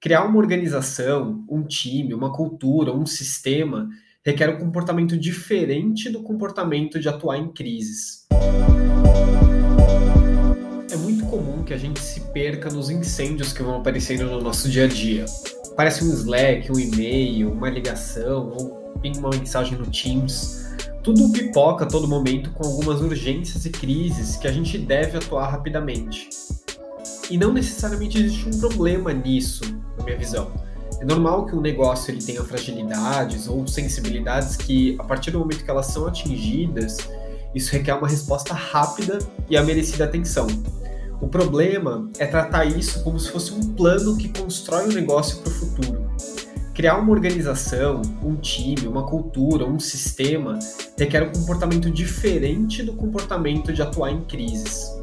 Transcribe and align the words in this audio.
Criar 0.00 0.24
uma 0.24 0.38
organização, 0.38 1.44
um 1.50 1.64
time, 1.64 2.14
uma 2.14 2.32
cultura, 2.32 2.92
um 2.92 3.04
sistema 3.04 3.88
requer 4.24 4.48
um 4.48 4.56
comportamento 4.56 5.18
diferente 5.18 6.08
do 6.08 6.22
comportamento 6.22 7.00
de 7.00 7.08
atuar 7.08 7.36
em 7.36 7.52
crises. 7.52 8.24
É 10.88 10.96
muito 10.96 11.26
comum 11.26 11.64
que 11.64 11.74
a 11.74 11.76
gente 11.76 11.98
se 11.98 12.20
perca 12.32 12.70
nos 12.70 12.90
incêndios 12.90 13.52
que 13.52 13.60
vão 13.60 13.78
aparecendo 13.78 14.26
no 14.26 14.40
nosso 14.40 14.70
dia 14.70 14.84
a 14.84 14.86
dia. 14.86 15.24
Parece 15.76 16.04
um 16.04 16.12
Slack, 16.12 16.70
um 16.70 16.78
e-mail, 16.78 17.50
uma 17.50 17.68
ligação 17.68 18.52
ou 18.56 18.94
uma 19.04 19.30
mensagem 19.30 19.76
no 19.76 19.90
Teams. 19.90 20.76
Tudo 21.02 21.32
pipoca 21.32 21.86
a 21.86 21.88
todo 21.88 22.06
momento 22.06 22.52
com 22.52 22.64
algumas 22.64 23.00
urgências 23.00 23.66
e 23.66 23.70
crises 23.70 24.36
que 24.36 24.46
a 24.46 24.52
gente 24.52 24.78
deve 24.78 25.18
atuar 25.18 25.48
rapidamente. 25.48 26.28
E 27.30 27.36
não 27.36 27.52
necessariamente 27.52 28.18
existe 28.18 28.48
um 28.48 28.58
problema 28.58 29.12
nisso, 29.12 29.62
na 29.98 30.04
minha 30.04 30.16
visão. 30.16 30.50
É 31.00 31.04
normal 31.04 31.44
que 31.46 31.54
um 31.54 31.60
negócio 31.60 32.10
ele 32.10 32.22
tenha 32.22 32.42
fragilidades 32.42 33.46
ou 33.46 33.66
sensibilidades 33.66 34.56
que, 34.56 34.96
a 34.98 35.04
partir 35.04 35.30
do 35.30 35.38
momento 35.38 35.62
que 35.62 35.70
elas 35.70 35.86
são 35.86 36.06
atingidas, 36.06 36.96
isso 37.54 37.70
requer 37.70 37.94
uma 37.94 38.08
resposta 38.08 38.54
rápida 38.54 39.18
e 39.48 39.56
a 39.56 39.62
merecida 39.62 40.04
atenção. 40.04 40.46
O 41.20 41.28
problema 41.28 42.08
é 42.18 42.26
tratar 42.26 42.64
isso 42.64 43.02
como 43.04 43.18
se 43.18 43.30
fosse 43.30 43.52
um 43.52 43.74
plano 43.74 44.16
que 44.16 44.28
constrói 44.28 44.86
o 44.86 44.90
um 44.90 44.92
negócio 44.92 45.38
para 45.38 45.50
o 45.50 45.54
futuro. 45.54 46.10
Criar 46.74 46.96
uma 46.96 47.12
organização, 47.12 48.00
um 48.22 48.36
time, 48.36 48.86
uma 48.86 49.04
cultura, 49.04 49.66
um 49.66 49.80
sistema 49.80 50.58
requer 50.96 51.24
um 51.24 51.32
comportamento 51.32 51.90
diferente 51.90 52.82
do 52.82 52.92
comportamento 52.92 53.72
de 53.72 53.82
atuar 53.82 54.12
em 54.12 54.22
crises 54.22 54.98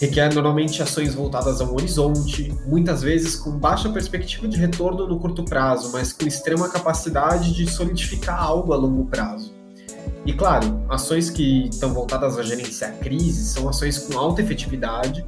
requer 0.00 0.32
normalmente 0.34 0.82
ações 0.82 1.14
voltadas 1.14 1.60
a 1.60 1.64
um 1.64 1.74
horizonte, 1.74 2.54
muitas 2.66 3.02
vezes 3.02 3.36
com 3.36 3.50
baixa 3.50 3.88
perspectiva 3.88 4.46
de 4.46 4.56
retorno 4.56 5.06
no 5.06 5.18
curto 5.18 5.44
prazo, 5.44 5.90
mas 5.92 6.12
com 6.12 6.26
extrema 6.26 6.68
capacidade 6.68 7.52
de 7.54 7.70
solidificar 7.70 8.42
algo 8.42 8.72
a 8.72 8.76
longo 8.76 9.06
prazo. 9.06 9.54
E 10.24 10.32
claro, 10.32 10.84
ações 10.88 11.30
que 11.30 11.68
estão 11.68 11.94
voltadas 11.94 12.38
a 12.38 12.42
gerenciar 12.42 12.92
crises 12.98 13.48
são 13.48 13.68
ações 13.68 13.98
com 13.98 14.18
alta 14.18 14.42
efetividade 14.42 15.24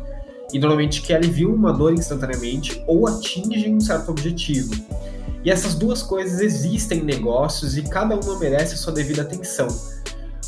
e 0.52 0.58
normalmente 0.58 1.02
que 1.02 1.12
aliviam 1.12 1.52
uma 1.52 1.72
dor 1.72 1.92
instantaneamente 1.92 2.82
ou 2.86 3.06
atingem 3.06 3.76
um 3.76 3.80
certo 3.80 4.10
objetivo. 4.10 4.74
E 5.44 5.50
essas 5.50 5.74
duas 5.74 6.02
coisas 6.02 6.40
existem 6.40 6.98
em 6.98 7.04
negócios 7.04 7.76
e 7.76 7.82
cada 7.82 8.16
uma 8.16 8.38
merece 8.38 8.74
a 8.74 8.76
sua 8.76 8.92
devida 8.92 9.22
atenção. 9.22 9.68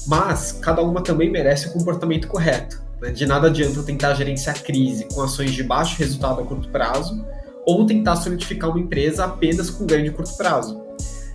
Mas 0.06 0.52
cada 0.52 0.83
uma 0.83 1.02
também 1.02 1.30
merece 1.30 1.69
o 1.69 1.73
comportamento 1.73 2.27
correto. 2.27 2.89
De 3.15 3.27
nada 3.27 3.48
adianta 3.48 3.83
tentar 3.83 4.15
gerenciar 4.15 4.62
crise 4.62 5.06
com 5.12 5.23
ações 5.23 5.53
de 5.53 5.62
baixo 5.62 5.97
resultado 5.98 6.41
a 6.41 6.45
curto 6.45 6.69
prazo 6.69 7.25
ou 7.65 7.87
tentar 7.87 8.17
solidificar 8.17 8.70
uma 8.70 8.81
empresa 8.81 9.25
apenas 9.25 9.70
com 9.70 9.87
ganho 9.87 10.05
de 10.05 10.11
curto 10.11 10.37
prazo. 10.37 10.81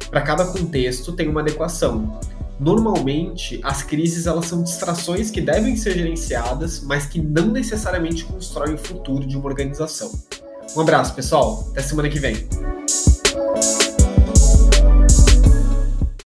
Para 0.09 0.21
cada 0.21 0.45
contexto 0.45 1.11
tem 1.11 1.27
uma 1.27 1.41
adequação. 1.41 2.19
Normalmente, 2.59 3.59
as 3.63 3.83
crises 3.83 4.27
elas 4.27 4.45
são 4.45 4.63
distrações 4.63 5.29
que 5.29 5.41
devem 5.41 5.75
ser 5.75 5.93
gerenciadas, 5.93 6.81
mas 6.81 7.05
que 7.05 7.21
não 7.21 7.47
necessariamente 7.47 8.23
constroem 8.23 8.75
o 8.75 8.77
futuro 8.77 9.25
de 9.25 9.35
uma 9.35 9.47
organização. 9.47 10.11
Um 10.75 10.81
abraço, 10.81 11.13
pessoal. 11.13 11.67
Até 11.71 11.81
semana 11.81 12.09
que 12.09 12.19
vem. 12.19 12.47